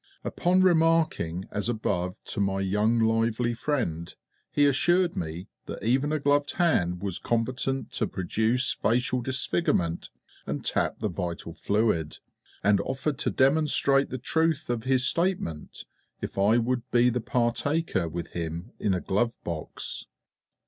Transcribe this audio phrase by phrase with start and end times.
[0.23, 4.11] Upon remarking as above to my young lively friend,
[4.51, 10.09] he assured me that even a gloved hand was competent to produce facial disfigurement
[10.47, 12.17] and tap the vital fluid,
[12.63, 15.85] and offered to demonstrate the truth of his statement
[16.19, 20.07] if I would be the partaker with him in a glove box.